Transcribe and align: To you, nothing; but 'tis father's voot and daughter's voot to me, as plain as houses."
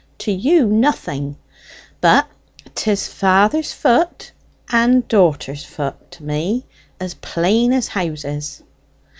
To 0.17 0.31
you, 0.31 0.65
nothing; 0.65 1.35
but 2.01 2.27
'tis 2.73 3.07
father's 3.07 3.71
voot 3.75 4.31
and 4.71 5.07
daughter's 5.07 5.63
voot 5.63 6.09
to 6.13 6.23
me, 6.23 6.65
as 6.99 7.13
plain 7.13 7.71
as 7.71 7.89
houses." 7.89 8.63